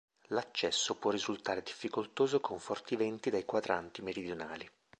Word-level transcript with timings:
L'accesso 0.29 0.95
può 0.95 1.11
risultare 1.11 1.61
difficoltoso 1.61 2.39
con 2.39 2.57
forti 2.57 2.95
venti 2.95 3.29
dai 3.29 3.45
quadranti 3.45 4.01
meridionali. 4.01 4.67